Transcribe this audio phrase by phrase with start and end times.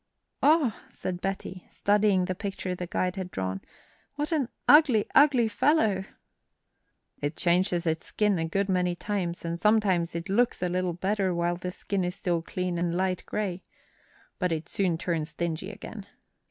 [0.41, 3.61] "Oh," said Betty, studying the picture the guide had drawn,
[4.15, 6.05] "what an ugly, ugly fellow!"
[7.21, 11.35] "It changes its skin a good many times, and sometimes it looks a little better
[11.35, 13.61] while the skin is still clean and light gray.
[14.39, 16.07] But it soon turns dingy again.